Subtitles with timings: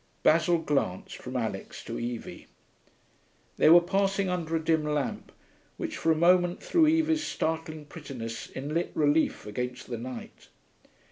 [0.23, 2.47] Basil glanced from Alix to Evie.
[3.57, 5.31] They were passing under a dim lamp,
[5.77, 10.47] which for a moment threw Evie's startling prettiness in lit relief against the night.